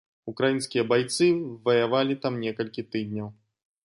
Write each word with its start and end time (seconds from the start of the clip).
Украінскія 0.31 0.83
байцы 0.93 1.27
ваявалі 1.69 2.13
там 2.25 2.33
некалькі 2.47 2.87
тыдняў. 2.95 3.27